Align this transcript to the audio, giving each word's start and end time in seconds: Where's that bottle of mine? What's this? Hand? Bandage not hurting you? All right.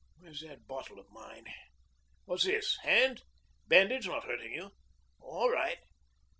Where's 0.17 0.41
that 0.41 0.65
bottle 0.65 0.97
of 0.97 1.11
mine? 1.11 1.45
What's 2.25 2.45
this? 2.45 2.75
Hand? 2.81 3.21
Bandage 3.67 4.07
not 4.07 4.23
hurting 4.25 4.51
you? 4.53 4.71
All 5.19 5.51
right. 5.51 5.77